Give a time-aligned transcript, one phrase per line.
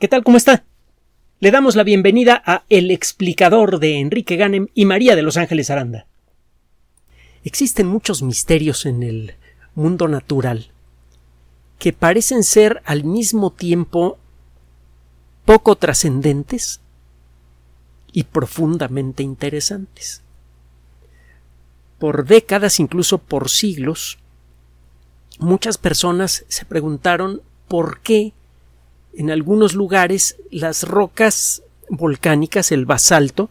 [0.00, 0.24] ¿Qué tal?
[0.24, 0.64] ¿Cómo está?
[1.38, 5.70] Le damos la bienvenida a El explicador de Enrique Ganem y María de Los Ángeles
[5.70, 6.08] Aranda.
[7.44, 9.36] Existen muchos misterios en el
[9.76, 10.72] mundo natural
[11.78, 14.18] que parecen ser al mismo tiempo
[15.44, 16.80] poco trascendentes
[18.12, 20.22] y profundamente interesantes.
[22.00, 24.18] Por décadas, incluso por siglos,
[25.38, 28.32] muchas personas se preguntaron por qué
[29.16, 33.50] en algunos lugares las rocas volcánicas, el basalto,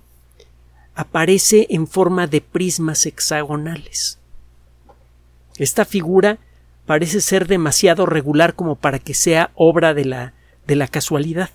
[0.95, 4.19] aparece en forma de prismas hexagonales.
[5.57, 6.39] Esta figura
[6.85, 10.33] parece ser demasiado regular como para que sea obra de la,
[10.67, 11.49] de la casualidad.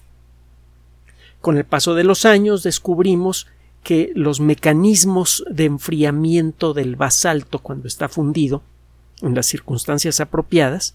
[1.40, 3.46] Con el paso de los años descubrimos
[3.82, 8.62] que los mecanismos de enfriamiento del basalto cuando está fundido
[9.22, 10.94] en las circunstancias apropiadas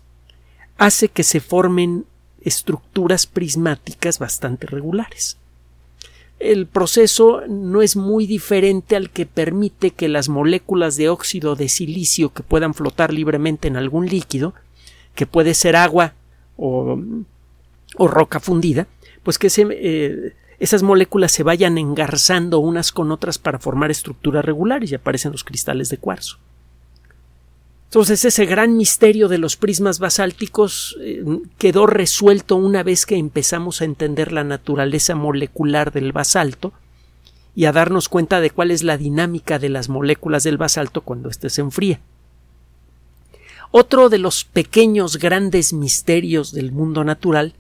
[0.78, 2.06] hace que se formen
[2.44, 5.38] estructuras prismáticas bastante regulares.
[6.40, 11.70] El proceso no es muy diferente al que permite que las moléculas de óxido de
[11.70, 14.54] silicio que puedan flotar libremente en algún líquido,
[15.16, 16.14] que puede ser agua
[16.58, 17.00] o,
[17.98, 18.88] o roca fundida,
[19.24, 24.92] pues que eh, esas moléculas se vayan engarzando unas con otras para formar estructuras regulares
[24.92, 26.40] y aparecen los cristales de cuarzo.
[27.94, 31.24] Entonces ese gran misterio de los prismas basálticos eh,
[31.60, 36.74] quedó resuelto una vez que empezamos a entender la naturaleza molecular del basalto
[37.56, 41.30] y a darnos cuenta de cuál es la dinámica de las moléculas del basalto cuando
[41.30, 42.00] éste se enfría.
[43.70, 47.54] Otro de los pequeños grandes misterios del mundo natural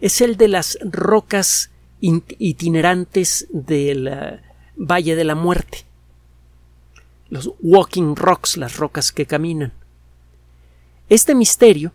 [0.00, 1.70] es el de las rocas
[2.00, 4.40] itinerantes del eh,
[4.74, 5.86] Valle de la Muerte
[7.28, 9.72] los walking rocks, las rocas que caminan.
[11.08, 11.92] Este misterio,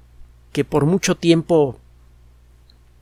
[0.52, 1.80] que por mucho tiempo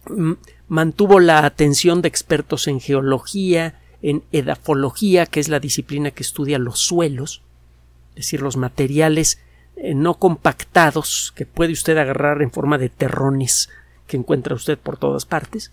[0.07, 0.33] mm,
[0.67, 6.57] mantuvo la atención de expertos en geología, en edafología, que es la disciplina que estudia
[6.59, 7.41] los suelos,
[8.11, 9.39] es decir, los materiales
[9.75, 13.69] eh, no compactados que puede usted agarrar en forma de terrones
[14.07, 15.71] que encuentra usted por todas partes.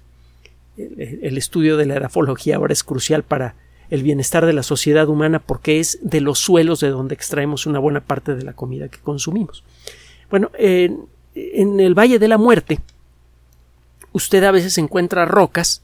[0.76, 3.54] el estudio de la edafología ahora es crucial para
[3.90, 7.78] el bienestar de la sociedad humana porque es de los suelos de donde extraemos una
[7.78, 9.62] buena parte de la comida que consumimos.
[10.30, 12.80] Bueno, en, el Valle de la Muerte,
[14.12, 15.82] usted a veces encuentra rocas,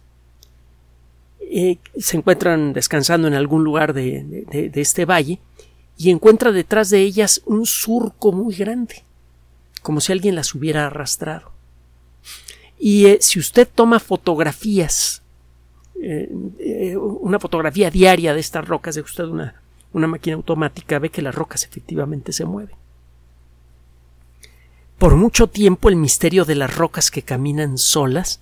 [1.41, 5.39] eh, se encuentran descansando en algún lugar de, este valle,
[5.97, 9.05] y encuentra detrás de ellas un surco muy grande,
[9.83, 11.53] como si alguien las hubiera arrastrado.
[12.79, 15.22] Y eh, si usted toma fotografías
[16.05, 21.11] eh, eh, una fotografía diaria de estas rocas, de usted una, una máquina automática, ve
[21.11, 22.75] que las rocas efectivamente se mueven.
[24.99, 28.41] Por mucho tiempo el misterio de las rocas que caminan solas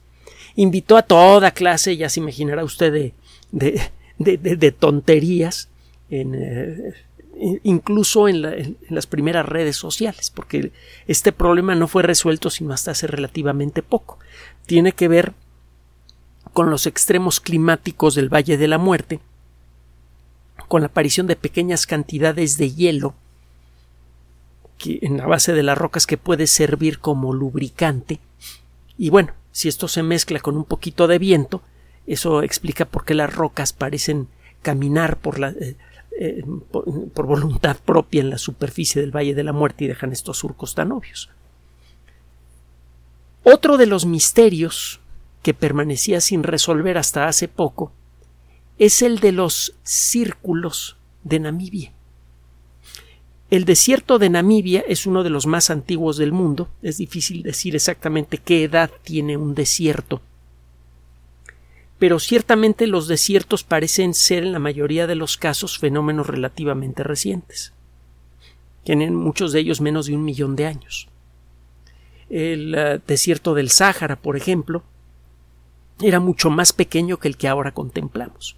[0.56, 3.12] invitó a toda clase, ya se imaginará usted,
[3.52, 5.68] de, de, tonterías,
[6.08, 6.94] en, eh,
[7.62, 10.72] incluso en, en, las primeras redes sociales, porque
[11.06, 14.18] este problema no fue resuelto sino hasta hace relativamente poco.
[14.64, 15.34] Tiene que ver
[16.52, 19.20] con los extremos climáticos del Valle de la Muerte,
[20.68, 23.14] con la aparición de pequeñas cantidades de hielo
[24.78, 28.20] que, en la base de las rocas que puede servir como lubricante.
[28.98, 31.62] Y bueno, si esto se mezcla con un poquito de viento,
[32.06, 34.28] eso explica por qué las rocas parecen
[34.62, 35.76] caminar por, la, eh,
[36.18, 40.38] eh, por voluntad propia en la superficie del Valle de la Muerte y dejan estos
[40.38, 41.30] surcos tan obvios.
[43.42, 45.00] Otro de los misterios
[45.42, 47.92] que permanecía sin resolver hasta hace poco
[48.80, 51.92] es el de los círculos de Namibia.
[53.50, 56.70] El desierto de Namibia es uno de los más antiguos del mundo.
[56.80, 60.22] Es difícil decir exactamente qué edad tiene un desierto.
[61.98, 67.74] Pero ciertamente los desiertos parecen ser en la mayoría de los casos fenómenos relativamente recientes.
[68.84, 71.08] Tienen muchos de ellos menos de un millón de años.
[72.30, 74.84] El uh, desierto del Sáhara, por ejemplo,
[76.02, 78.56] era mucho más pequeño que el que ahora contemplamos.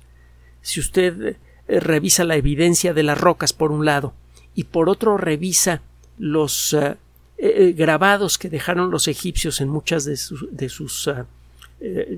[0.61, 1.37] Si usted
[1.69, 4.15] eh, revisa la evidencia de las rocas por un lado
[4.55, 5.83] y por otro revisa
[6.19, 6.97] los eh,
[7.39, 11.09] eh, grabados que dejaron los egipcios en muchas de, sus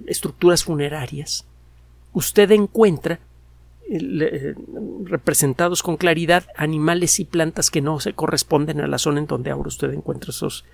[0.06, 1.46] estructuras funerarias,
[2.12, 3.18] usted encuentra
[5.04, 9.50] representados con claridad animales y plantas que no se corresponden a la zona en donde
[9.50, 10.64] ahora usted encuentra esos,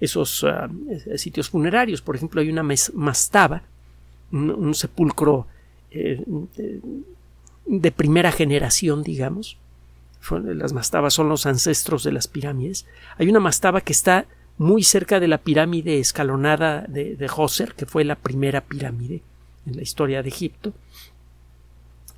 [0.00, 0.68] esos ah,
[1.16, 2.00] sitios funerarios.
[2.00, 2.64] Por ejemplo, hay una
[2.94, 3.62] mastaba
[4.32, 5.46] un, sepulcro
[5.90, 6.22] eh,
[7.66, 9.58] de, primera generación, digamos.
[10.30, 12.86] Las mastabas son los ancestros de las pirámides.
[13.18, 14.26] Hay una mastaba que está
[14.58, 19.22] muy cerca de la pirámide escalonada de, de Djoser, que fue la primera pirámide
[19.66, 20.72] en la historia de Egipto.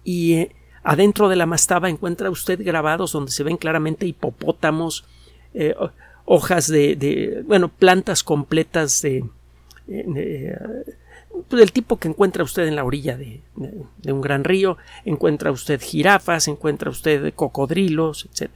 [0.04, 5.04] Y eh, adentro de la mastaba encuentra usted grabados donde se ven claramente hipopótamos,
[5.54, 5.74] eh,
[6.24, 9.24] hojas de, bueno, plantas completas de,
[11.50, 13.40] del tipo que encuentra usted en la orilla de,
[14.04, 18.50] un gran río, encuentra usted jirafas, encuentra usted cocodrilos, etc.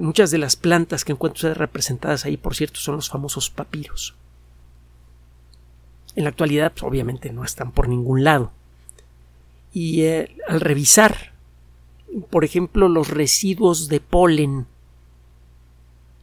[0.00, 4.14] muchas de las plantas que encuentra usted representadas ahí, por cierto, son los famosos papiros.
[6.16, 8.52] En la actualidad, pues, obviamente, no están por ningún lado.
[9.72, 11.32] Y eh, al revisar,
[12.30, 14.66] por ejemplo, los residuos de polen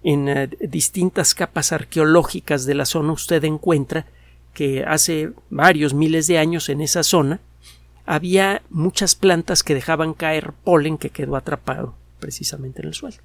[0.03, 4.05] en eh, distintas capas arqueológicas de la zona usted encuentra
[4.53, 7.39] que hace varios miles de años en esa zona
[8.05, 13.17] había muchas plantas que dejaban caer polen que quedó atrapado precisamente en el suelo.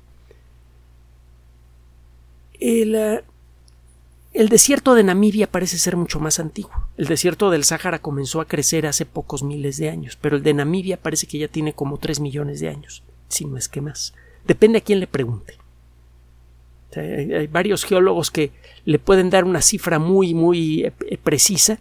[2.59, 3.25] El, eh,
[4.33, 6.89] el desierto de Namibia parece ser mucho más antiguo.
[6.97, 10.55] El desierto del Sáhara comenzó a crecer hace pocos miles de años, pero el de
[10.55, 14.15] Namibia parece que ya tiene como tres millones de años, si no es que más.
[14.47, 15.59] Depende a quién le pregunte.
[16.95, 18.53] Hay, varios geólogos que
[18.85, 21.79] le pueden dar una cifra muy, muy eh, eh, precisa,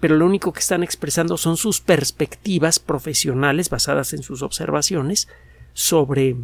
[0.00, 5.28] pero lo único que están expresando son sus perspectivas profesionales basadas en sus observaciones
[5.72, 6.36] sobre,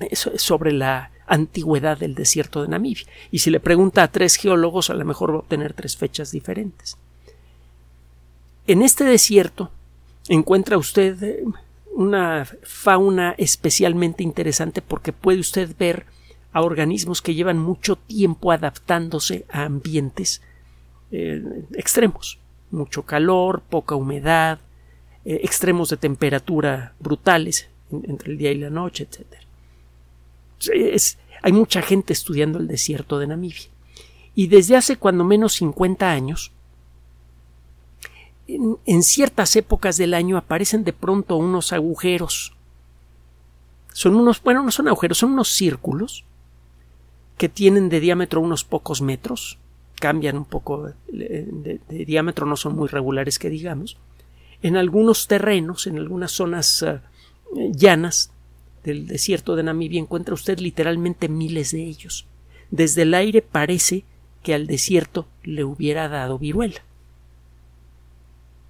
[0.00, 3.04] eh, sobre la antigüedad del desierto de Namibia.
[3.30, 6.30] Y si le pregunta a tres geólogos, a lo mejor va a obtener tres fechas
[6.30, 6.96] diferentes.
[8.66, 9.70] En este desierto
[10.28, 11.42] encuentra usted
[11.96, 16.04] una fauna especialmente interesante porque puede usted ver
[16.56, 20.40] a organismos que llevan mucho tiempo adaptándose a ambientes
[21.12, 22.38] eh, extremos,
[22.70, 24.58] mucho calor, poca humedad,
[25.26, 29.26] eh, extremos de temperatura brutales entre el día y la noche, etc.
[31.42, 33.68] hay mucha gente estudiando el desierto de Namibia.
[34.34, 36.52] Y desde hace cuando menos 50 años,
[38.46, 42.54] en, ciertas épocas del año aparecen de pronto unos agujeros.
[43.92, 46.24] Son unos, bueno, no son agujeros, son unos círculos
[47.36, 49.58] que tienen de diámetro unos pocos metros,
[50.00, 53.96] cambian un poco de, diámetro, no son muy regulares que digamos.
[54.62, 57.00] En algunos terrenos, en algunas zonas eh,
[57.72, 58.30] llanas
[58.84, 62.26] del desierto de Namibia, encuentra usted literalmente miles de ellos.
[62.70, 64.04] Desde el aire parece
[64.42, 66.82] que al desierto le hubiera dado viruela.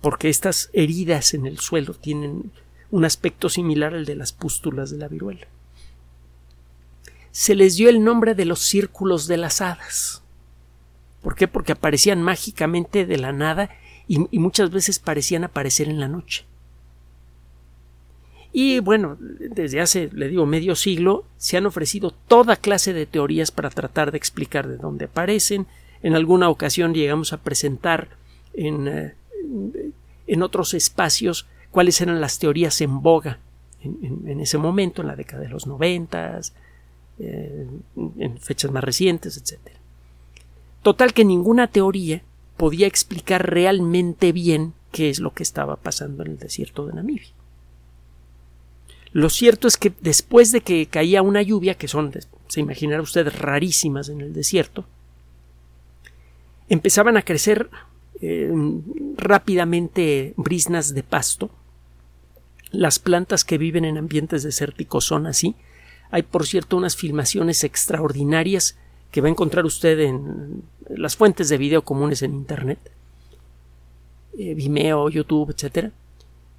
[0.01, 2.51] Porque estas heridas en el suelo tienen
[2.91, 5.47] un aspecto similar al de las pústulas de la viruela
[7.37, 10.23] se les dio el nombre de los círculos de las hadas.
[11.21, 11.47] ¿Por qué?
[11.47, 13.69] Porque aparecían mágicamente de la nada
[14.09, 16.47] y, muchas veces parecían aparecer en la noche.
[18.55, 23.51] Y bueno, desde hace, le digo, medio siglo se han ofrecido toda clase de teorías
[23.51, 25.67] para tratar de explicar de dónde aparecen.
[26.03, 28.09] En alguna ocasión llegamos a presentar
[28.55, 29.15] en, eh,
[30.27, 33.41] en otros espacios cuáles eran las teorías en boga
[33.83, 36.55] en, en, ese momento, en la década de los noventas,
[37.19, 39.61] en fechas más recientes, etc.
[40.83, 42.23] Total que ninguna teoría
[42.57, 47.29] podía explicar realmente bien qué es lo que estaba pasando en el desierto de Namibia.
[49.13, 52.13] Lo cierto es que después de que caía una lluvia, que son,
[52.49, 54.85] se imaginará usted, rarísimas en el desierto,
[56.69, 57.71] empezaban a crecer
[58.21, 58.53] eh,
[59.17, 61.51] rápidamente brisnas de pasto.
[62.71, 65.57] Las plantas que viven en ambientes desérticos son así,
[66.11, 68.77] hay, por cierto, unas filmaciones extraordinarias
[69.11, 72.79] que va a encontrar usted en las fuentes de video comunes en Internet,
[74.39, 75.93] eh, Vimeo, YouTube, etc.,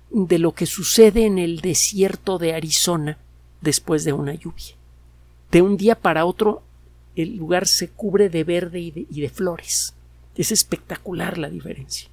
[0.09, 3.17] de lo que sucede en el desierto de Arizona
[3.61, 4.75] después de una lluvia.
[5.51, 6.63] De un día para otro,
[7.15, 9.93] el lugar se cubre de verde y de flores.
[10.35, 12.09] Es espectacular la diferencia.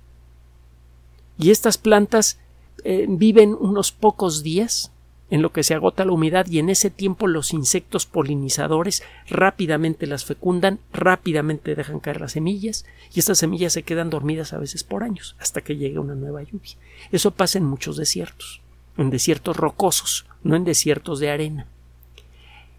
[1.38, 2.38] Y estas plantas
[2.84, 4.90] eh, viven unos pocos días
[5.34, 10.06] en lo que se agota la humedad y en ese tiempo los insectos polinizadores rápidamente
[10.06, 14.84] las fecundan, rápidamente dejan caer las semillas y estas semillas se quedan dormidas a veces
[14.84, 16.76] por años hasta que llegue una nueva lluvia.
[17.10, 18.60] Eso pasa en muchos desiertos,
[18.96, 21.66] en desiertos rocosos, no en desiertos de arena.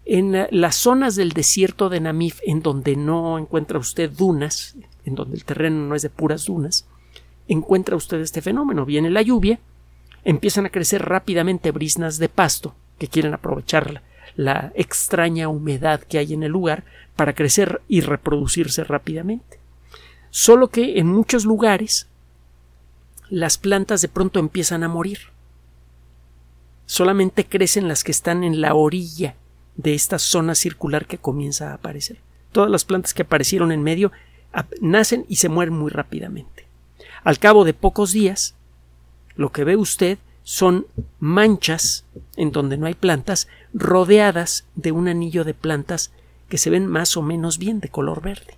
[0.06, 5.36] En las zonas del desierto de Namif, en donde no encuentra usted dunas, en donde
[5.36, 6.86] el terreno no es de puras dunas,
[7.48, 8.86] encuentra usted este fenómeno.
[8.86, 9.60] Viene la lluvia,
[10.26, 14.02] empiezan a crecer rápidamente brisnas de pasto que quieren aprovechar
[14.34, 19.60] la, extraña humedad que hay en el lugar para crecer y reproducirse rápidamente.
[20.30, 22.08] Solo que en muchos lugares
[23.30, 25.18] las plantas de pronto empiezan a morir.
[26.86, 29.36] Solamente crecen las que están en la orilla
[29.76, 32.18] de esta zona circular que comienza a aparecer.
[32.50, 34.10] Todas las plantas que aparecieron en medio
[34.80, 36.66] nacen y se mueren muy rápidamente.
[37.22, 38.55] Al cabo de pocos días,
[39.36, 40.86] lo que ve usted son
[41.18, 42.04] manchas
[42.36, 46.12] en donde no hay plantas rodeadas de un anillo de plantas
[46.48, 48.56] que se ven más o menos bien de color verde.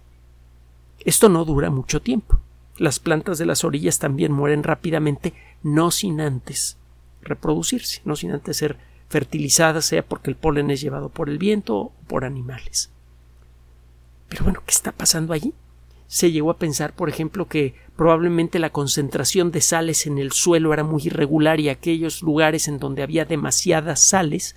[1.00, 2.38] Esto no dura mucho tiempo.
[2.76, 6.76] Las plantas de las orillas también mueren rápidamente, no sin antes
[7.22, 8.76] reproducirse, no sin antes ser
[9.08, 12.90] fertilizadas, sea porque el polen es llevado por el viento o por animales.
[14.28, 15.54] Pero bueno, ¿qué está pasando allí?
[16.08, 20.72] Se llegó a pensar, por ejemplo, que probablemente la concentración de sales en el suelo
[20.72, 24.56] era muy irregular y aquellos lugares en donde había demasiadas sales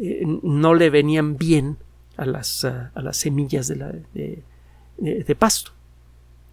[0.00, 1.78] eh, no le venían bien
[2.16, 4.42] a las, a las semillas de,
[4.98, 5.72] de, pasto.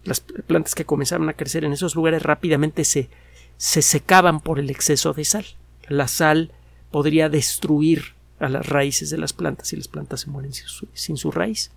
[0.04, 3.10] Las plantas que comenzaban a crecer en esos lugares rápidamente se,
[3.58, 5.44] se secaban por el exceso de sal.
[5.88, 6.52] La sal
[6.90, 10.52] podría destruir a las raíces de las plantas y las plantas se mueren
[10.94, 11.70] sin su, raíz.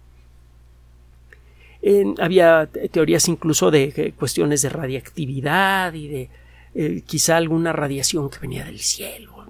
[2.20, 6.30] Había teorías incluso de eh, cuestiones de radiactividad y de
[6.76, 9.46] eh, quizá alguna radiación que venía del cielo.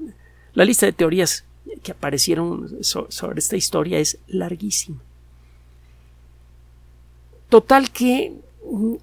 [0.54, 1.46] La lista de teorías
[1.84, 5.02] que aparecieron sobre esta historia es larguísima.
[7.50, 8.34] Total que
[8.70, 8.96] mm,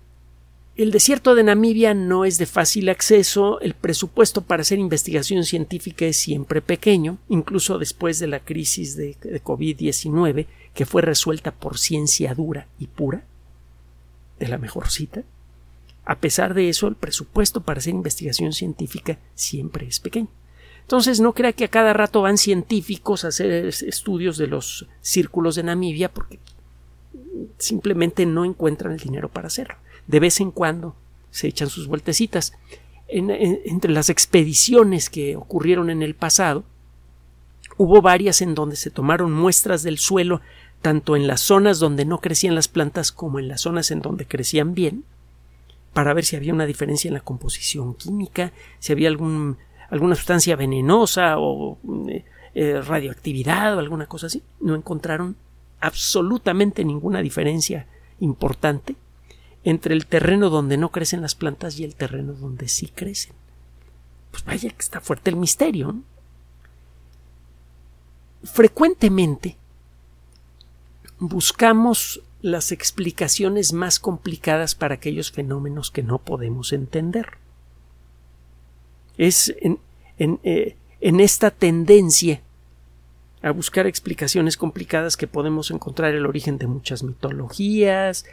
[0.78, 6.06] el desierto de Namibia no es de fácil acceso, el presupuesto para hacer investigación científica
[6.06, 10.47] es siempre pequeño, incluso después de la crisis de, COVID-19,
[10.78, 13.25] que fue resuelta por ciencia dura y pura,
[14.38, 15.25] de la mejor cita.
[16.04, 20.28] A pesar de eso, el presupuesto para hacer investigación científica siempre es pequeño.
[20.82, 25.56] Entonces, no crea que a cada rato van científicos a hacer estudios de los círculos
[25.56, 26.38] de Namibia porque
[27.58, 29.75] simplemente no encuentran el dinero para hacerlo
[30.06, 30.94] de vez en cuando
[31.32, 32.52] se echan sus vueltecitas.
[33.08, 36.62] entre las expediciones que ocurrieron en el pasado,
[37.78, 40.42] hubo varias en donde se tomaron muestras del suelo,
[40.82, 44.26] tanto en las zonas donde no crecían las plantas como en las zonas en donde
[44.26, 45.04] crecían bien,
[45.92, 51.38] para ver si había una diferencia en la composición química, si había alguna sustancia venenosa
[51.38, 54.42] o eh, eh, radioactividad o alguna cosa así.
[54.61, 55.37] No encontraron
[55.80, 57.87] absolutamente ninguna diferencia
[58.20, 58.97] importante
[59.64, 63.32] entre el terreno donde no crecen las plantas y el terreno donde sí crecen.
[64.30, 65.97] Pues vaya que está fuerte el misterio.
[68.44, 69.56] Frecuentemente
[71.18, 77.38] buscamos las explicaciones más complicadas para aquellos fenómenos que no podemos entender.
[79.16, 79.54] Es
[80.18, 82.40] eh, en esta tendencia
[83.42, 88.25] a buscar explicaciones complicadas que podemos encontrar el origen de muchas mitologías,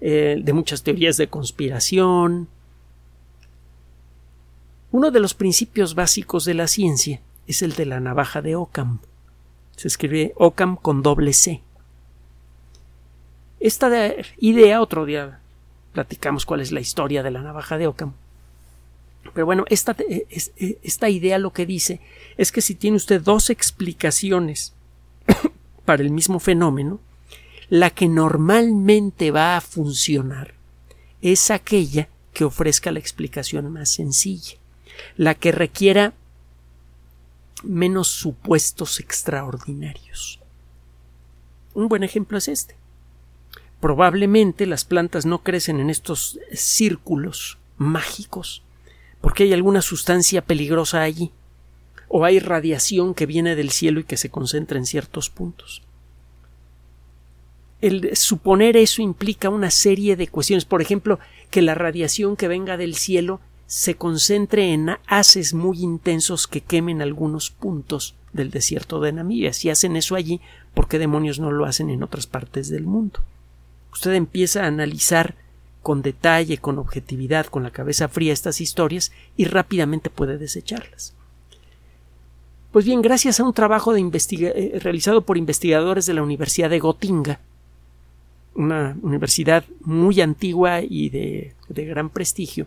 [0.00, 2.48] eh, de muchas teorías de conspiración.
[4.90, 9.00] Uno de los principios básicos de la ciencia es el de la navaja de Occam.
[9.76, 11.62] Se escribe Occam con doble C.
[13.64, 13.90] Esta
[14.36, 15.40] idea, otro día
[15.94, 18.12] platicamos cuál es la historia de la navaja de Occam.
[19.32, 22.02] Pero bueno, esta, eh, eh, esta idea lo que dice
[22.36, 24.74] es que si tiene usted dos explicaciones
[25.86, 27.00] para el mismo fenómeno,
[27.70, 30.52] la que normalmente va a funcionar
[31.22, 34.58] es aquella que ofrezca la explicación más sencilla,
[35.16, 36.12] la que requiera
[37.62, 40.38] menos supuestos extraordinarios.
[41.72, 42.83] Un buen ejemplo es este.
[43.84, 48.62] Probablemente las plantas no crecen en estos círculos mágicos
[49.20, 51.32] porque hay alguna sustancia peligrosa allí
[52.08, 55.82] o hay radiación que viene del cielo y que se concentra en ciertos puntos
[57.82, 60.64] el suponer eso implica una serie de cuestiones.
[60.64, 61.18] Por ejemplo,
[61.50, 67.02] que la radiación que venga del cielo se concentre en haces muy intensos que quemen
[67.02, 69.52] algunos puntos del desierto de Namibia.
[69.52, 70.40] Si hacen eso allí,
[70.72, 73.20] ¿por qué demonios no lo hacen en otras partes del mundo?
[73.94, 75.36] Usted empieza a analizar
[75.82, 81.14] con detalle, con objetividad, con la cabeza fría estas historias y rápidamente puede desecharlas.
[82.72, 87.38] Pues bien, gracias a un trabajo eh, realizado por investigadores de la Universidad de Gotinga,
[88.56, 92.66] una universidad muy antigua y de, gran prestigio.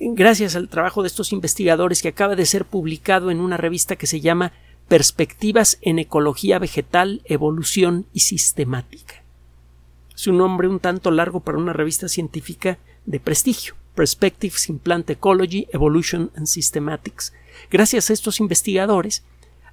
[0.00, 4.06] Gracias al trabajo de estos investigadores que acaba de ser publicado en una revista que
[4.06, 4.52] se llama
[4.88, 9.25] Perspectivas en Ecología Vegetal, Evolución y Sistemática.
[10.16, 13.74] Es un nombre un tanto largo para una revista científica de prestigio.
[13.94, 17.32] Perspectives in Plant Ecology, Evolution and Systematics.
[17.70, 19.24] Gracias a estos investigadores,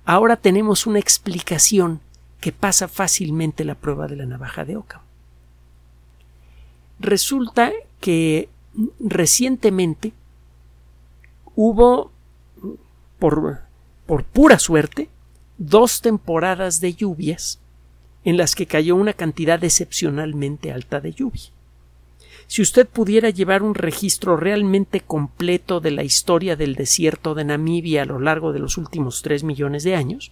[0.06, 2.02] ahora tenemos una explicación
[2.40, 5.02] que pasa fácilmente la prueba de la navaja de Oca.
[7.00, 8.50] Resulta que
[9.00, 10.14] recientemente
[11.56, 12.12] hubo,
[13.20, 13.62] por,
[14.06, 15.10] por pura suerte,
[15.58, 17.60] dos temporadas de lluvias
[18.26, 21.50] en las que cayó una cantidad excepcionalmente alta de lluvia.
[22.48, 28.04] Si usted pudiera llevar un registro realmente completo de la historia del desierto de Namibia
[28.04, 30.32] a lo largo de los últimos tres millones de años,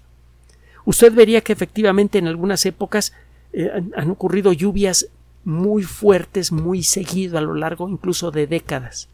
[0.85, 3.13] usted vería que efectivamente en algunas épocas
[3.53, 5.07] eh, han ocurrido lluvias
[5.43, 9.09] muy fuertes, muy seguido a lo largo incluso de décadas.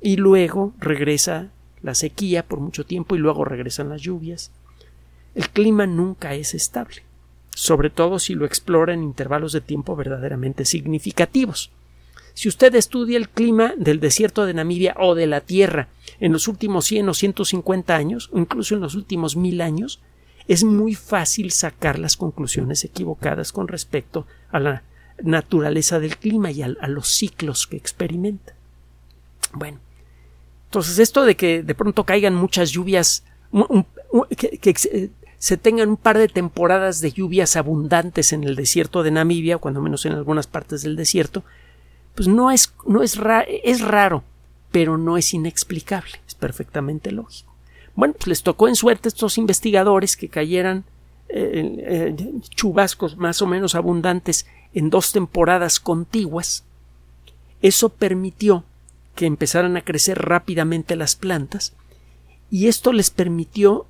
[0.00, 1.48] Y luego regresa
[1.82, 4.50] la sequía por mucho tiempo y luego regresan las lluvias.
[5.34, 7.02] El clima nunca es estable
[7.60, 11.70] sobre todo si lo explora en intervalos de tiempo verdaderamente significativos.
[12.32, 15.88] Si usted estudia el clima del desierto de Namibia o de la Tierra
[16.20, 20.00] en los últimos 100 o 150 años, o incluso en los últimos mil años,
[20.48, 24.82] es muy fácil sacar las conclusiones equivocadas con respecto a la
[25.22, 28.54] naturaleza del clima y a, los ciclos que experimenta.
[29.52, 29.80] Bueno,
[30.64, 33.24] entonces esto de que de pronto caigan muchas lluvias,
[34.38, 39.56] que, se tengan un par de temporadas de lluvias abundantes en el desierto de Namibia,
[39.56, 41.44] cuando menos en algunas partes del desierto,
[42.14, 43.18] pues no es, no es,
[43.64, 44.22] es raro,
[44.70, 47.54] pero no es inexplicable, es perfectamente lógico.
[47.96, 50.84] Bueno, pues les tocó en suerte a estos investigadores que cayeran
[51.30, 56.64] eh, eh, chubascos más o menos abundantes en dos temporadas contiguas.
[57.62, 58.64] Eso permitió
[59.14, 61.72] que empezaran a crecer rápidamente las plantas
[62.50, 63.86] y esto les permitió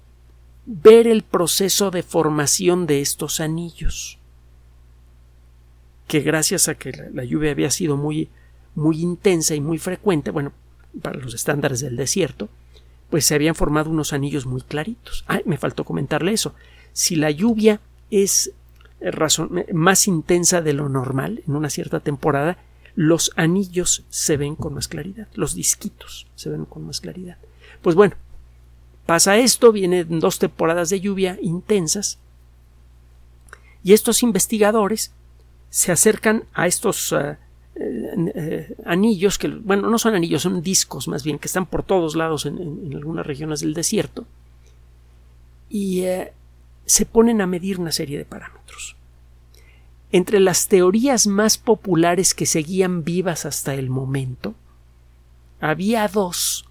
[0.67, 4.19] ver el proceso de formación de estos anillos
[6.07, 8.29] que gracias a que la, lluvia había sido muy
[8.75, 10.53] muy intensa y muy frecuente, bueno,
[11.03, 12.49] para los estándares del desierto,
[13.11, 15.25] pues se habían formado unos anillos muy claritos.
[15.27, 16.55] Ay, me faltó comentarle eso.
[16.93, 18.53] Si la lluvia es
[19.01, 22.59] eh, más intensa de lo normal en una cierta temporada,
[22.95, 27.39] los anillos se ven con más claridad, los disquitos se ven con más claridad.
[27.83, 28.17] Pues bueno,
[29.11, 32.21] Pasa esto, vienen dos temporadas de lluvia intensas
[33.83, 35.11] y estos investigadores
[35.69, 37.37] se acercan a estos eh,
[37.75, 42.15] eh, anillos que, bueno, no son anillos, son discos más bien, que están por todos
[42.15, 44.27] lados en, algunas regiones del desierto
[45.69, 46.33] y eh,
[46.87, 48.95] se ponen a medir una serie de parámetros.
[50.13, 54.55] Entre las teorías más populares que seguían vivas hasta el momento,
[55.61, 56.70] había dos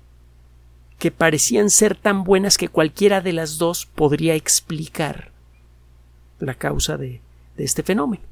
[1.00, 5.32] que parecían ser tan buenas que cualquiera de las dos podría explicar
[6.40, 7.22] la causa de,
[7.58, 8.24] este fenómeno.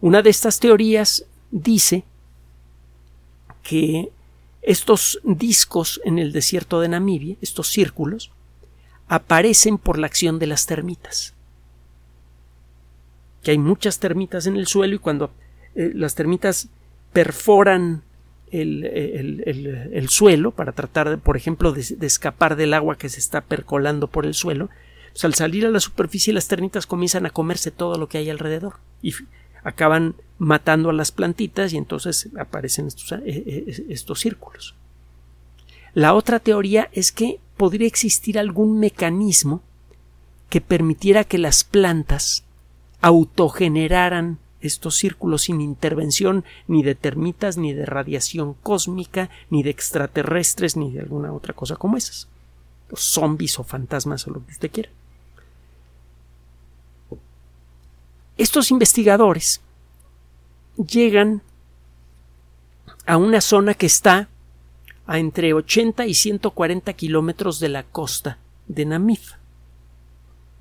[0.00, 2.04] Una de estas teorías dice
[3.62, 4.10] que
[4.62, 8.30] estos discos en el desierto de Namibia, estos círculos,
[9.08, 11.34] aparecen por la acción de las termitas.
[13.42, 15.30] Que hay muchas termitas en el suelo y cuando
[15.74, 16.68] eh, las termitas
[17.12, 18.02] perforan
[18.60, 24.26] el, suelo para tratar, por ejemplo, de, escapar del agua que se está percolando por
[24.26, 24.70] el suelo,
[25.12, 28.30] pues al salir a la superficie las termitas comienzan a comerse todo lo que hay
[28.30, 29.12] alrededor y
[29.62, 34.74] acaban matando a las plantitas y entonces aparecen estos, eh, eh, estos círculos.
[35.94, 39.62] La otra teoría es que podría existir algún mecanismo
[40.50, 42.44] que permitiera que las plantas
[43.00, 50.76] autogeneraran estos círculos sin intervención ni de termitas, ni de radiación cósmica, ni de extraterrestres,
[50.76, 52.28] ni de alguna otra cosa como esas.
[52.90, 54.90] Los zombies o fantasmas o lo que usted quiera.
[58.36, 59.60] Estos investigadores
[60.76, 61.42] llegan
[63.06, 64.28] a una zona que está
[65.06, 69.20] a entre 80 y 140 kilómetros de la costa de Namib,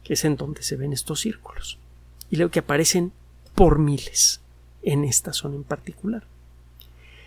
[0.03, 1.79] que es en donde se ven estos círculos.
[2.29, 3.13] Y luego que aparecen
[3.55, 4.41] por miles
[4.83, 6.23] en esta zona en particular.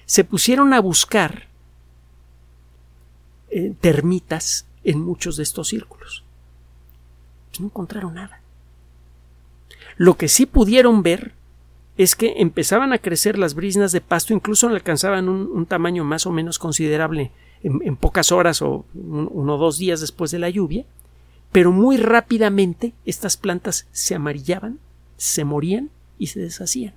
[0.04, 1.48] Se pusieron a buscar
[3.50, 6.24] eh, termitas en muchos de estos círculos.
[7.58, 8.40] No encontraron nada.
[9.96, 11.32] Lo que sí pudieron ver
[11.96, 16.32] es que empezaban a crecer las brisnas de pasto, incluso alcanzaban un, tamaño más o
[16.32, 17.30] menos considerable
[17.62, 20.84] en, pocas horas o uno o dos días después de la lluvia,
[21.52, 24.78] pero muy rápidamente estas plantas se amarillaban,
[25.16, 26.94] se morían y se deshacían.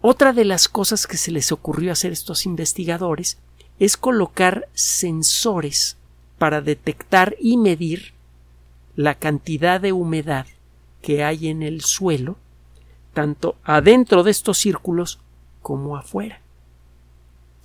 [0.00, 3.38] Otra de las cosas que se les ocurrió hacer estos investigadores
[3.78, 5.96] es colocar sensores
[6.38, 8.12] para detectar y medir
[8.94, 10.46] la cantidad de humedad
[11.02, 12.36] que hay en el suelo,
[13.12, 15.18] tanto adentro de estos círculos
[15.62, 16.40] como afuera.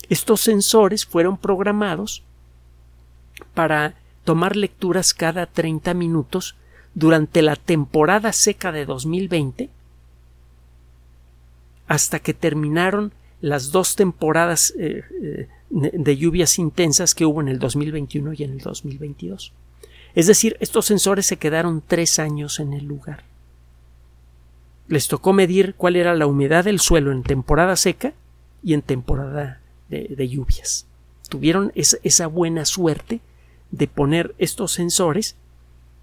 [0.10, 2.24] Estos sensores fueron programados
[3.54, 6.56] para tomar lecturas cada 30 minutos
[6.96, 9.70] durante la temporada seca de 2020
[11.88, 17.60] hasta que terminaron las dos temporadas eh, eh, de lluvias intensas que hubo en el
[17.60, 19.54] 2021 y en el 2022.
[20.16, 23.24] Es decir, estos sensores se quedaron tres años en el lugar.
[24.88, 28.14] Les tocó medir cuál era la humedad del suelo en temporada seca
[28.64, 30.86] y en temporada de, lluvias.
[31.30, 33.22] Tuvieron esa, buena suerte
[33.72, 35.36] de poner estos sensores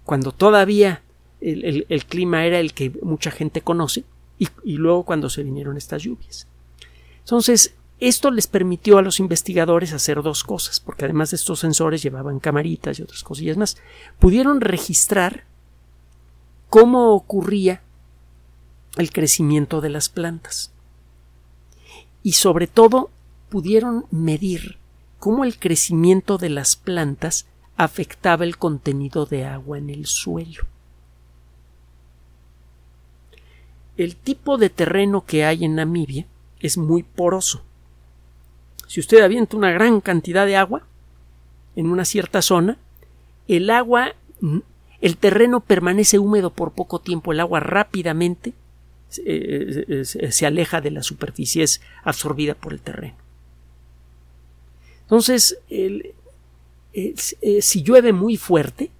[0.03, 1.03] cuando todavía
[1.41, 4.03] el, clima era el que mucha gente conoce
[4.37, 6.47] y, luego cuando se vinieron estas lluvias.
[7.19, 12.01] Entonces, esto les permitió a los investigadores hacer dos cosas, porque además de estos sensores
[12.01, 13.77] llevaban camaritas y otras cosillas más.
[14.17, 15.45] Pudieron registrar
[16.69, 17.83] cómo ocurría
[18.97, 20.71] el crecimiento de las plantas.
[22.23, 23.11] Y sobre todo
[23.49, 24.77] pudieron medir
[25.19, 27.45] cómo el crecimiento de las plantas
[27.83, 30.65] afectaba el contenido de agua en el suelo.
[33.97, 36.25] El tipo de terreno que hay en Namibia
[36.59, 37.63] es muy poroso
[38.91, 40.81] si usted avienta una gran cantidad de agua
[41.77, 42.77] en una cierta zona,
[43.47, 44.15] el agua,
[44.99, 48.51] el terreno permanece húmedo por poco tiempo, el agua rápidamente
[49.07, 53.15] se aleja de la superficie, es absorbida por el terreno.
[55.03, 55.57] Entonces,
[56.93, 58.91] eh, si llueve muy fuerte,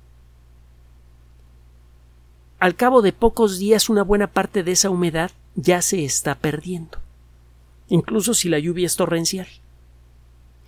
[2.59, 6.99] al cabo de pocos días una buena parte de esa humedad ya se está perdiendo,
[7.89, 9.47] incluso si la lluvia es torrencial.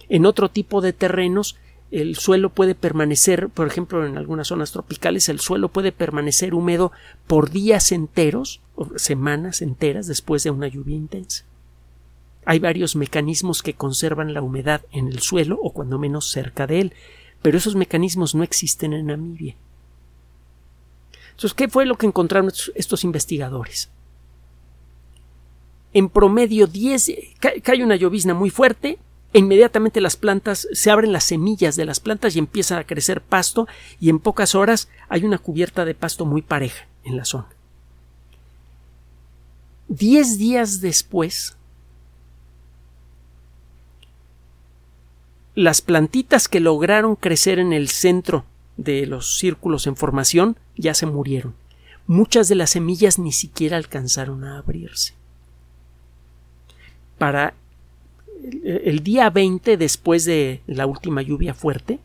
[0.09, 1.55] En otro tipo de terrenos
[1.93, 6.91] el suelo puede permanecer, por ejemplo, en algunas zonas tropicales, el suelo puede permanecer húmedo
[7.27, 11.45] por días enteros o semanas enteras después de una lluvia intensa.
[12.45, 16.81] Hay varios mecanismos que conservan la humedad en el suelo o cuando menos cerca de
[16.81, 16.93] él,
[17.41, 19.55] pero esos mecanismos no existen en Namibia.
[21.31, 23.89] Entonces, ¿qué fue lo que encontraron estos investigadores?
[25.93, 28.99] En promedio 10 cae una llovizna muy fuerte,
[29.33, 33.19] e inmediatamente las plantas se abren las semillas de las plantas y empieza a crecer
[33.19, 33.67] pasto
[33.99, 37.47] y en pocas horas hay una cubierta de pasto muy pareja en la zona.
[39.87, 41.57] Diez días después,
[45.55, 48.45] las plantitas que lograron crecer en el centro
[48.77, 51.53] de los círculos en formación ya se murieron.
[52.07, 55.13] Muchas de las semillas ni siquiera alcanzaron a abrirse.
[57.17, 57.53] Para
[58.63, 61.99] el día 20 después de la última lluvia fuerte,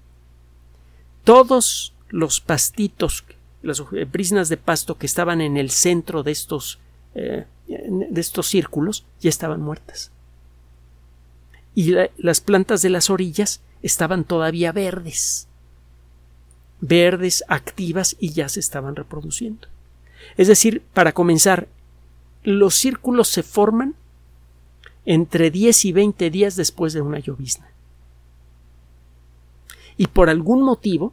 [1.25, 3.25] todos los pastitos,
[3.63, 6.79] las brisnas de pasto que estaban en el centro de estos,
[7.15, 10.13] eh, de estos círculos ya estaban muertas.
[11.75, 15.49] Y las plantas de las orillas estaban todavía verdes,
[16.81, 19.69] verdes, activas y ya se estaban reproduciendo.
[20.37, 21.69] Es decir, para comenzar,
[22.43, 23.95] los círculos se forman
[25.05, 27.71] entre 10 y 20 días después de una llovizna.
[29.97, 31.13] Y por algún motivo,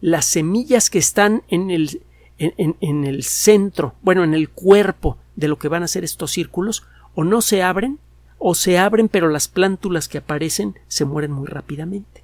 [0.00, 2.02] las semillas que están en el,
[2.38, 6.84] en, el centro, bueno, en el cuerpo de lo que van a ser estos círculos,
[7.14, 7.98] o no se abren,
[8.46, 12.22] o se abren, pero las plántulas que aparecen se mueren muy rápidamente.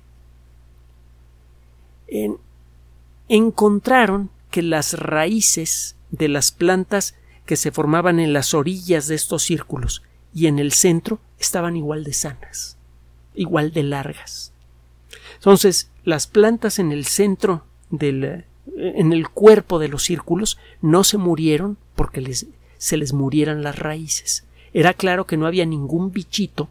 [3.27, 7.15] encontraron que las raíces de las plantas
[7.47, 10.03] que se formaban en las orillas de estos círculos
[10.35, 12.77] y en el centro estaban igual de sanas,
[13.35, 14.53] igual de largas.
[15.37, 18.45] Entonces, las plantas en el centro del
[18.77, 23.79] en el cuerpo de los círculos no se murieron porque les, se les murieran las
[23.79, 24.45] raíces.
[24.73, 26.69] Era claro que no había ningún bichito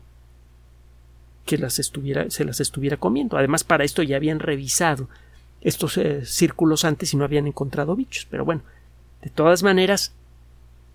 [1.45, 3.37] que las estuviera, se las estuviera comiendo.
[3.37, 5.07] Además, para esto ya habían revisado
[5.61, 8.27] estos eh, círculos antes y no habían encontrado bichos.
[8.29, 8.61] Pero bueno,
[9.21, 10.13] de todas maneras,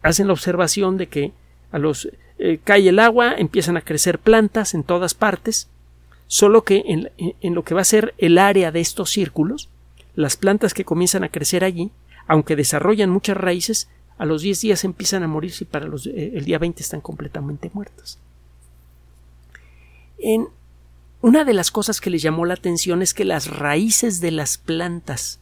[0.02, 1.32] hacen la observación de que
[1.72, 5.68] a los eh, cae el agua, empiezan a crecer plantas en todas partes,
[6.26, 9.68] solo que en, en, lo que va a ser el área de estos círculos,
[10.14, 11.90] las plantas que comienzan a crecer allí,
[12.26, 16.32] aunque desarrollan muchas raíces, a los 10 días empiezan a morirse y para los, eh,
[16.34, 18.18] el día 20 están completamente muertas.
[20.18, 20.48] En,
[21.20, 24.58] una de las cosas que les llamó la atención es que las raíces de las
[24.58, 25.40] plantas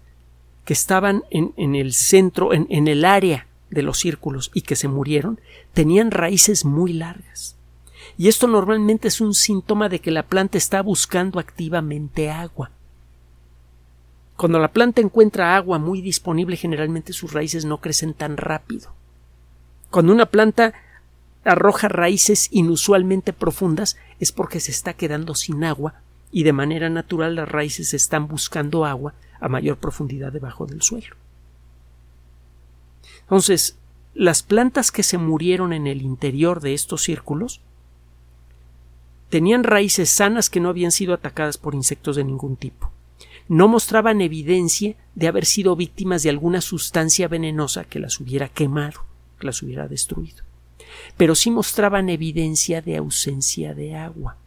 [0.64, 4.86] que estaban en, el centro, en, en el área de los círculos y que se
[4.86, 5.40] murieron
[5.72, 7.56] tenían raíces muy largas.
[8.16, 12.70] Y esto normalmente es un síntoma de que la planta está buscando activamente agua.
[14.42, 18.90] Cuando la planta encuentra agua muy disponible, generalmente sus raíces no crecen tan rápido.
[19.88, 20.74] Cuando una planta
[21.44, 25.94] arroja raíces inusualmente profundas es porque se está quedando sin agua
[26.32, 31.14] y de manera natural las raíces están buscando agua a mayor profundidad debajo del suelo.
[33.20, 33.78] Entonces,
[34.12, 37.60] las plantas que se murieron en el interior de estos círculos
[39.30, 42.91] tenían raíces sanas que no habían sido atacadas por insectos de ningún tipo.
[43.52, 49.04] No mostraban evidencia de haber sido víctimas de alguna sustancia venenosa que las hubiera quemado,
[49.38, 50.42] que las hubiera destruido.
[51.18, 54.38] Pero sí mostraban evidencia de ausencia de agua.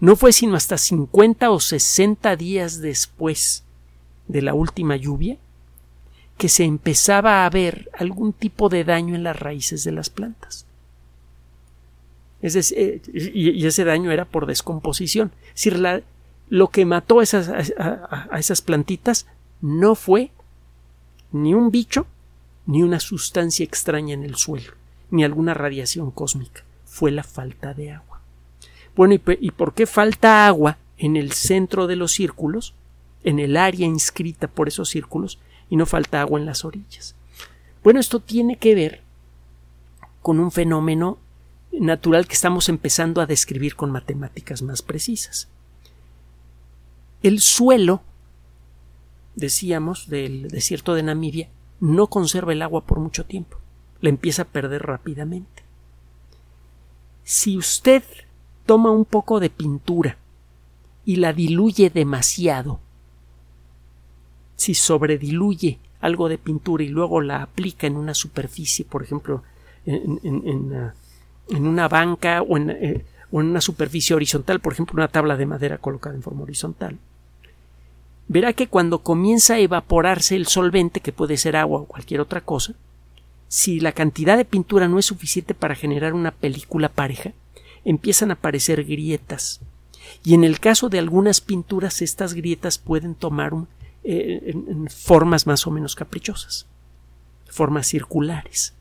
[0.00, 3.62] No fue sino hasta 50 o 60 días después
[4.26, 5.36] de la última lluvia
[6.36, 10.66] que se empezaba a ver algún tipo de daño en las raíces de las plantas.
[12.42, 15.32] Eh, y, ese daño era por descomposición.
[15.54, 16.02] Es decir,
[16.48, 19.26] lo que mató a esas plantitas
[19.60, 20.30] no fue
[21.30, 22.06] ni un bicho,
[22.66, 24.72] ni una sustancia extraña en el suelo,
[25.10, 26.64] ni alguna radiación cósmica.
[26.84, 28.20] Fue la falta de agua.
[28.94, 32.74] Bueno, ¿y, por qué falta agua en el centro de los círculos,
[33.24, 35.38] en el área inscrita por esos círculos,
[35.70, 37.14] y no falta agua en las orillas?
[37.82, 39.00] Bueno, esto tiene que ver
[40.20, 41.18] con un fenómeno
[41.80, 45.48] natural que estamos empezando a describir con matemáticas más precisas.
[47.22, 48.02] El suelo,
[49.36, 51.48] decíamos, del desierto de Namibia,
[51.80, 53.58] no conserva el agua por mucho tiempo.
[54.00, 55.62] La empieza a perder rápidamente.
[57.24, 58.02] Si usted
[58.66, 60.16] toma un poco de pintura
[61.04, 62.80] y la diluye demasiado,
[64.56, 69.42] si sobrediluye algo de pintura y luego la aplica en una superficie, por ejemplo,
[69.86, 70.92] en, en,
[71.48, 75.78] una banca o, eh, o en una superficie horizontal, por ejemplo, una tabla de madera
[75.78, 76.98] colocada en forma horizontal,
[78.28, 82.40] verá que cuando comienza a evaporarse el solvente, que puede ser agua o cualquier otra
[82.40, 82.74] cosa,
[83.48, 87.32] si la cantidad de pintura no es suficiente para generar una película pareja,
[87.84, 89.60] empiezan a aparecer grietas.
[90.24, 93.52] Y en el caso de algunas pinturas, estas grietas pueden tomar
[94.04, 94.54] eh,
[94.88, 96.66] formas más o menos caprichosas,
[97.46, 98.72] formas circulares.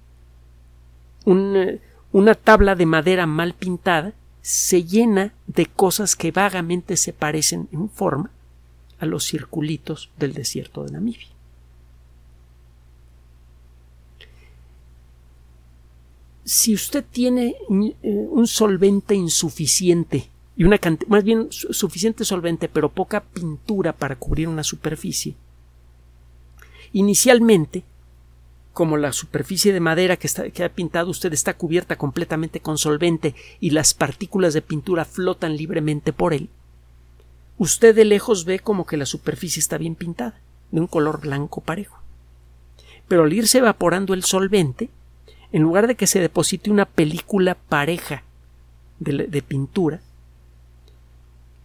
[1.26, 1.80] Eh,
[2.12, 7.90] una tabla de madera mal pintada se llena de cosas que vagamente se parecen en
[7.90, 8.32] forma
[9.00, 11.28] a los circulitos del desierto de Namibia.
[16.52, 23.24] si usted tiene eh, un solvente insuficiente y una más bien suficiente solvente pero poca
[23.24, 25.36] pintura para cubrir una superficie,
[26.92, 27.84] inicialmente
[28.74, 32.78] como la superficie de madera que, está, que ha pintado usted está cubierta completamente con
[32.78, 36.50] solvente y las partículas de pintura flotan libremente por él,
[37.58, 40.40] usted de lejos ve como que la superficie está bien pintada,
[40.72, 42.00] de un color blanco parejo.
[43.08, 44.90] Pero al irse evaporando el solvente,
[45.52, 48.24] en lugar de que se deposite una película pareja
[49.00, 50.00] de, pintura,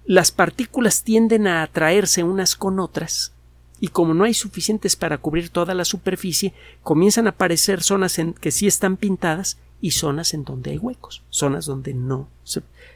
[0.06, 3.32] las partículas tienden a atraerse unas con otras
[3.80, 8.32] y como no hay suficientes para cubrir toda la superficie, comienzan a aparecer zonas en
[8.32, 12.28] que sí están pintadas y zonas en donde hay huecos, zonas donde no,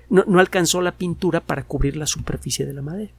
[0.09, 3.13] no, no alcanzó la pintura para cubrir la superficie de la madera.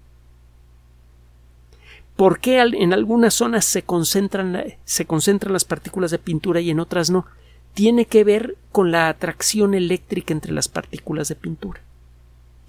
[2.15, 6.79] ¿Por qué en algunas zonas se concentran, se concentran las partículas de pintura y en
[6.79, 7.25] otras no?
[7.73, 11.81] tiene que ver con la atracción eléctrica entre las partículas de pintura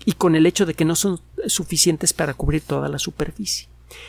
[0.04, 3.68] y con el hecho de que no son suficientes para cubrir toda la superficie.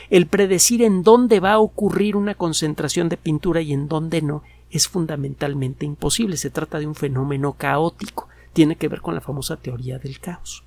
[0.10, 4.44] El predecir en dónde va a ocurrir una concentración de pintura y en dónde no
[4.72, 6.38] es fundamentalmente imposible.
[6.38, 8.28] Se trata de un fenómeno caótico.
[8.54, 10.64] Tiene que ver con la famosa teoría del caos.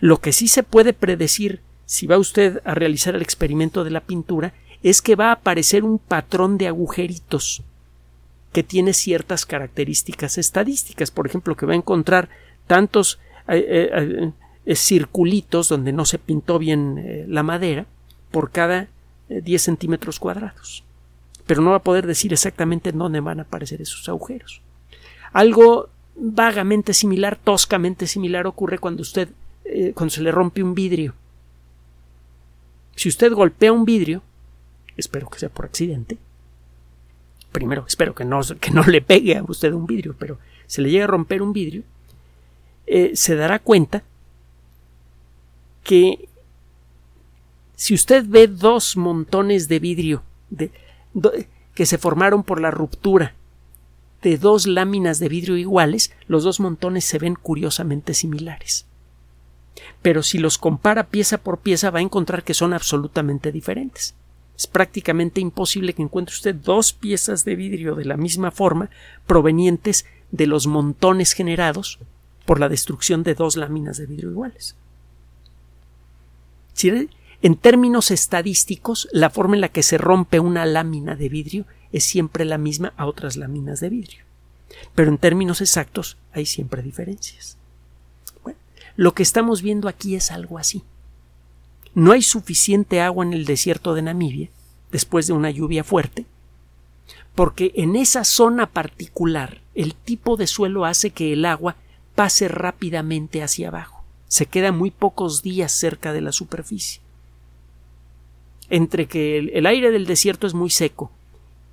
[0.00, 4.00] Lo que sí se puede predecir si va usted a realizar el experimento de la
[4.00, 7.62] pintura es que va a aparecer un patrón de agujeritos
[8.52, 11.10] que tiene ciertas características estadísticas.
[11.10, 12.28] Por ejemplo, que va a encontrar
[12.66, 13.18] tantos
[13.48, 14.32] eh, eh,
[14.66, 17.86] eh, circulitos donde no se pintó bien la madera
[18.30, 18.88] por cada
[19.28, 20.84] 10 centímetros cuadrados.
[21.46, 24.60] Pero no va a poder decir exactamente en dónde van a aparecer esos agujeros.
[25.32, 29.28] Algo vagamente similar, toscamente similar ocurre cuando usted
[29.94, 31.14] cuando se le rompe un vidrio.
[32.96, 34.22] Si usted golpea un vidrio,
[34.96, 36.18] espero que sea por accidente,
[37.52, 40.90] primero espero que no, que no le pegue a usted un vidrio, pero se le
[40.90, 41.82] llega a romper un vidrio,
[42.86, 44.02] eh, se dará cuenta
[45.84, 46.27] que
[47.78, 50.72] si usted ve dos montones de vidrio de,
[51.76, 53.36] que se formaron por la ruptura
[54.20, 58.84] de dos láminas de vidrio iguales, los dos montones se ven curiosamente similares.
[60.02, 64.16] Pero si los compara pieza por pieza va a encontrar que son absolutamente diferentes.
[64.56, 68.90] Es prácticamente imposible que encuentre usted dos piezas de vidrio de la misma forma
[69.24, 72.00] provenientes de los montones generados
[72.44, 74.74] por la destrucción de dos láminas de vidrio iguales.
[77.40, 82.04] En términos estadísticos, la forma en la que se rompe una lámina de vidrio es
[82.04, 84.24] siempre la misma a otras láminas de vidrio.
[84.94, 87.56] Pero en términos exactos hay siempre diferencias.
[88.96, 90.82] Lo que estamos viendo aquí es algo así.
[91.94, 94.48] No hay suficiente agua en el desierto de Namibia
[94.90, 96.26] después de una lluvia fuerte,
[97.36, 101.76] porque en esa zona particular el tipo de suelo hace que el agua
[102.16, 104.02] pase rápidamente hacia abajo.
[104.26, 107.00] Se queda muy pocos días cerca de la superficie.
[108.70, 111.10] Entre que el, aire del desierto es muy seco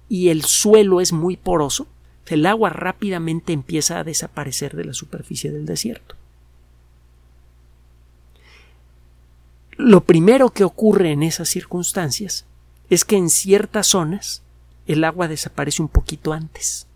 [0.07, 1.87] y el suelo es muy poroso,
[2.27, 6.15] el agua rápidamente empieza a desaparecer de la superficie del desierto.
[9.77, 12.45] Lo primero que ocurre en esas circunstancias
[12.89, 14.41] es que en ciertas zonas
[14.87, 16.87] el agua desaparece un poquito antes.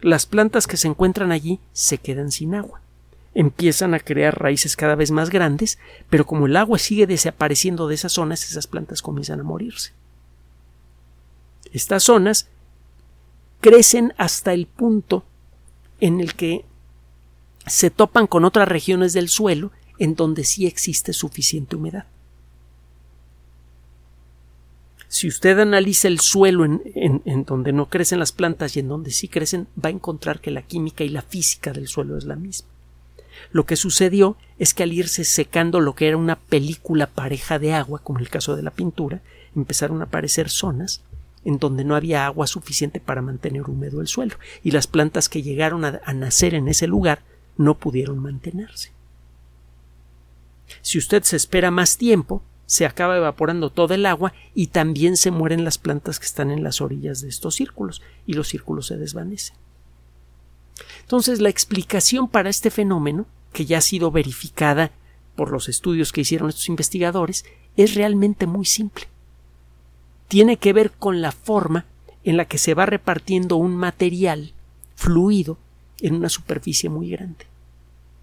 [0.00, 2.81] Las plantas que se encuentran allí se quedan sin agua.
[3.34, 5.78] Empiezan a crear raíces cada vez más grandes,
[6.10, 9.92] pero como el agua sigue desapareciendo de esas zonas, esas plantas comienzan a morirse.
[11.72, 12.48] Estas zonas
[13.60, 15.24] crecen hasta el punto
[16.00, 16.64] en el que
[17.66, 22.06] se topan con otras regiones del suelo en donde sí existe suficiente humedad.
[25.08, 29.28] Si usted analiza el suelo en, donde no crecen las plantas y en donde sí
[29.28, 32.71] crecen, va a encontrar que la química y la física del suelo es la misma.
[33.50, 37.74] Lo que sucedió es que al irse secando lo que era una película pareja de
[37.74, 39.20] agua, como el caso de la pintura,
[39.54, 41.02] empezaron a aparecer zonas
[41.44, 45.42] en donde no había agua suficiente para mantener húmedo el suelo, y las plantas que
[45.42, 47.22] llegaron a nacer en ese lugar
[47.56, 48.92] no pudieron mantenerse.
[50.80, 55.30] Si usted se espera más tiempo, se acaba evaporando todo el agua y también se
[55.30, 58.96] mueren las plantas que están en las orillas de estos círculos y los círculos se
[58.96, 59.56] desvanecen.
[61.00, 64.90] Entonces, la explicación para este fenómeno, que ya ha sido verificada
[65.36, 67.44] por los estudios que hicieron estos investigadores,
[67.76, 69.06] es realmente muy simple.
[70.28, 71.86] Tiene que ver con la forma
[72.24, 74.52] en la que se va repartiendo un material
[74.94, 75.58] fluido
[76.00, 77.46] en una superficie muy grande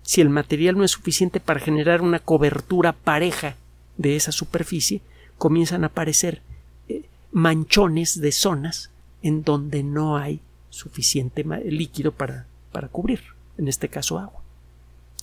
[0.10, 3.58] si el material no es suficiente para generar una cobertura pareja
[3.98, 5.02] de esa superficie,
[5.38, 6.42] comienzan a aparecer
[6.88, 8.90] eh, manchones de zonas
[9.22, 10.42] en donde no hay
[10.80, 13.22] suficiente líquido para, para cubrir,
[13.58, 14.42] en este caso agua.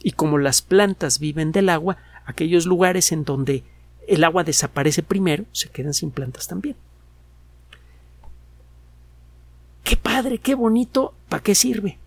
[0.03, 3.65] Y como las plantas viven del agua, aquellos lugares en donde
[4.07, 6.77] el agua desaparece primero se quedan sin plantas también.
[9.83, 11.99] Qué padre, qué bonito, ¿para qué sirve?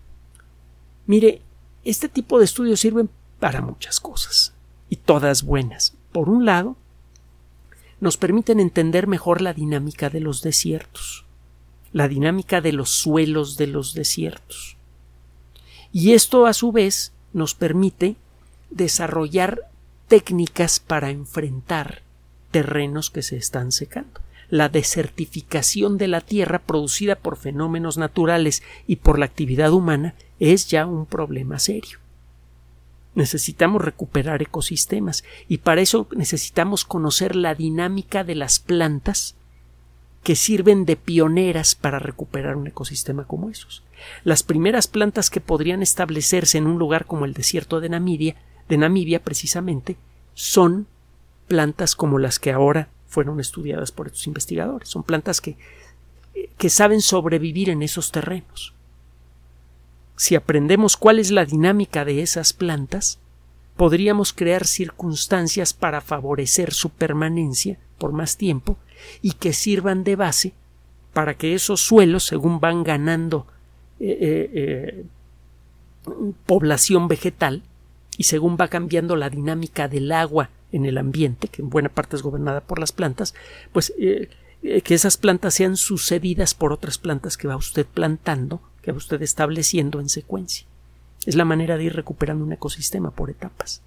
[1.06, 1.42] Mire,
[1.84, 4.52] este tipo de estudios sirven para muchas cosas,
[4.88, 5.94] y todas buenas.
[6.12, 6.76] Por un lado,
[8.00, 11.24] nos permiten entender mejor la dinámica de los desiertos,
[11.92, 14.76] la dinámica de los suelos de los desiertos.
[15.92, 18.16] Y esto, a su vez, nos permite
[18.70, 19.68] desarrollar
[20.08, 22.02] técnicas para enfrentar
[22.50, 24.20] terrenos que se están secando.
[24.48, 30.66] La desertificación de la tierra producida por fenómenos naturales y por la actividad humana es
[30.68, 31.98] ya un problema serio.
[33.14, 39.36] Necesitamos recuperar ecosistemas y para eso necesitamos conocer la dinámica de las plantas
[40.22, 43.82] que sirven de pioneras para recuperar un ecosistema como esos.
[44.24, 48.36] Las primeras plantas que podrían establecerse en un lugar como el desierto de Namibia,
[48.68, 49.96] de Namibia precisamente,
[50.34, 50.86] son
[51.48, 54.88] plantas como las que ahora fueron estudiadas por estos investigadores.
[54.88, 55.56] Son plantas que,
[56.56, 58.74] que saben sobrevivir en esos terrenos
[60.20, 63.18] si aprendemos cuál es la dinámica de esas plantas,
[63.76, 68.76] podríamos crear circunstancias para favorecer su permanencia por más tiempo
[69.22, 70.52] y que sirvan de base
[71.12, 73.46] para que esos suelos, según van ganando
[73.98, 75.04] eh, eh, eh,
[76.46, 77.62] población vegetal
[78.16, 82.16] y según va cambiando la dinámica del agua en el ambiente, que en buena parte
[82.16, 83.34] es gobernada por las plantas,
[83.72, 88.98] pues que esas plantas sean sucedidas por otras plantas que va usted plantando que va
[88.98, 90.66] usted estableciendo en secuencia.
[91.26, 93.82] Es la manera de ir recuperando un ecosistema por etapas.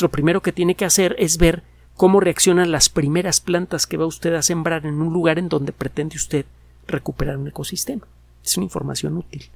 [0.00, 1.62] lo primero que tiene que hacer es ver
[1.96, 5.72] cómo reaccionan las primeras plantas que va usted a sembrar en un lugar en donde
[5.72, 6.46] pretende usted
[6.86, 8.06] recuperar un ecosistema.
[8.44, 9.50] Es una información útil.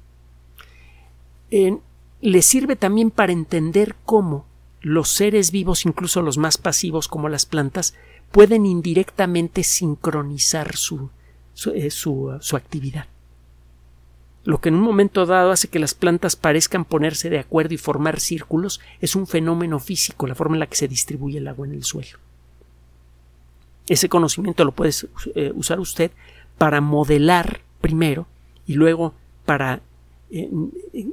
[2.21, 4.47] le sirve también para entender cómo
[4.81, 7.95] los seres vivos, incluso los más pasivos como las plantas,
[8.31, 11.11] pueden indirectamente sincronizar su,
[11.55, 13.07] su eh, actividad.
[14.47, 17.79] Lo que en un momento dado hace que las plantas parezcan ponerse de acuerdo y
[17.79, 21.67] formar círculos es un fenómeno físico, la forma en la que se distribuye el agua
[21.67, 22.21] en el suelo.
[23.89, 24.93] Ese conocimiento lo puede
[25.35, 26.13] eh, usar usted
[26.59, 28.29] para modelar primero
[28.69, 29.81] y luego para
[30.31, 30.49] eh,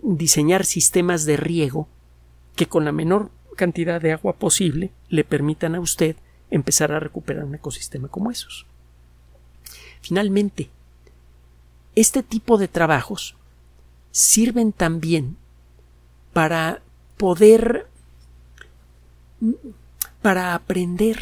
[0.03, 1.88] diseñar sistemas de riego
[2.55, 6.17] que con la menor cantidad de agua posible le permitan a usted
[6.51, 8.67] empezar a recuperar un ecosistema como esos.
[10.01, 10.69] Finalmente,
[11.95, 13.35] este tipo de trabajos
[14.11, 15.37] sirven también
[16.33, 16.81] para
[17.17, 17.87] poder
[20.21, 21.19] para aprender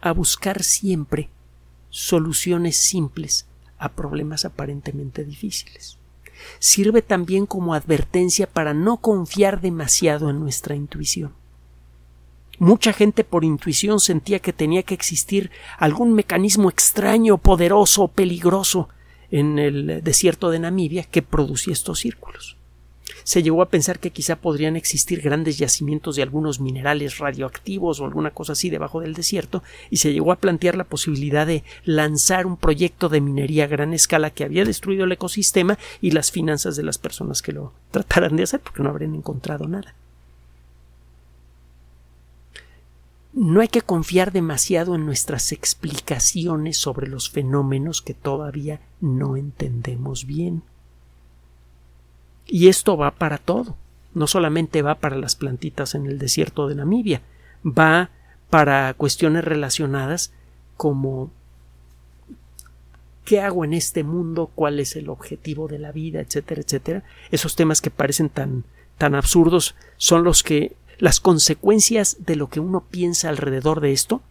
[0.00, 1.28] a buscar siempre
[1.90, 3.46] soluciones simples
[3.78, 5.98] a problemas aparentemente difíciles.
[6.58, 11.32] Sirve también como advertencia para no confiar demasiado en nuestra intuición.
[12.58, 18.88] Mucha gente por intuición sentía que tenía que existir algún mecanismo extraño, poderoso, peligroso
[19.30, 22.56] en el desierto de Namibia que producía estos círculos
[23.26, 28.04] se llegó a pensar que quizá podrían existir grandes yacimientos de algunos minerales radioactivos o
[28.04, 32.46] alguna cosa así debajo del desierto, y se llegó a plantear la posibilidad de lanzar
[32.46, 36.76] un proyecto de minería a gran escala que había destruido el ecosistema y las finanzas
[36.76, 39.96] de las personas que lo trataran de hacer, porque no habrían encontrado nada.
[43.36, 50.24] No hay que confiar demasiado en nuestras explicaciones sobre los fenómenos que todavía no entendemos
[50.24, 50.62] bien.
[52.46, 53.76] Y esto va para todo.
[54.14, 57.20] No solamente va para las plantitas en el desierto de Namibia,
[57.62, 58.08] va
[58.48, 60.32] para cuestiones relacionadas
[60.78, 61.30] como
[63.26, 64.50] ¿qué hago en este mundo?
[64.54, 66.20] ¿Cuál es el objetivo de la vida?
[66.20, 67.04] etcétera, etcétera.
[67.30, 68.64] Esos temas que parecen tan,
[68.96, 74.22] tan absurdos son los que las consecuencias de lo que uno piensa alrededor de esto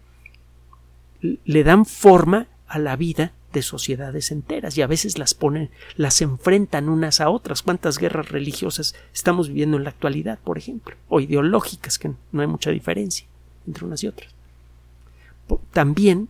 [1.22, 6.22] le dan forma a la vida de sociedades enteras y a veces las ponen, las
[6.22, 7.62] enfrentan unas a otras.
[7.62, 10.96] ¿Cuántas guerras religiosas estamos viviendo en la actualidad, por ejemplo?
[11.08, 13.26] O ideológicas, que no hay mucha diferencia
[13.66, 14.34] entre unas y otras.
[15.72, 16.28] También,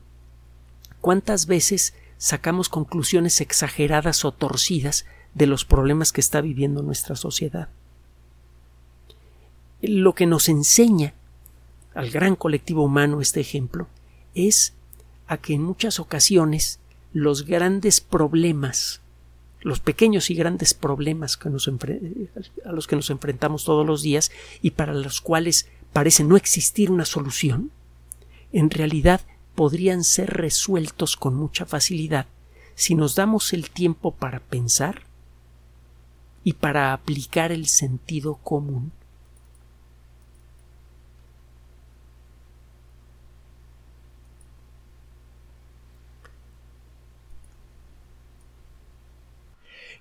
[1.02, 7.70] ¿cuántas veces sacamos conclusiones exageradas o torcidas de los problemas que está viviendo nuestra sociedad?
[9.88, 11.14] Lo que nos enseña
[11.94, 13.88] al gran colectivo humano este ejemplo
[14.34, 14.74] es
[15.28, 16.80] a que en muchas ocasiones
[17.14, 19.02] los grandes problemas,
[19.62, 24.32] los pequeños y grandes problemas que nos a los que nos enfrentamos todos los días
[24.62, 27.72] y para los cuales parece no existir una solución,
[28.52, 29.22] en realidad
[29.56, 32.26] podrían ser resueltos con mucha facilidad
[32.76, 35.04] si nos damos el tiempo para pensar
[36.44, 38.92] y para aplicar el sentido común